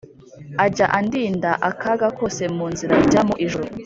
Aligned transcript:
Ajya 0.65 0.85
andinda 0.97 1.51
akaga 1.69 2.07
kose 2.17 2.43
munzira 2.55 2.93
ijya 3.03 3.21
mu 3.27 3.35
ijuru 3.45 3.67